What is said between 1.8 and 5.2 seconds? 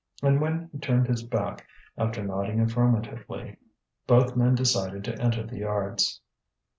after nodding affirmatively, both men decided